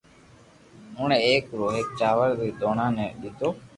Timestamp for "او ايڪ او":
1.21-1.63